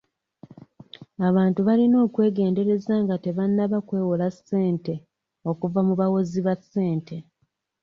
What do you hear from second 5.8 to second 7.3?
mu bawozi ba ssente.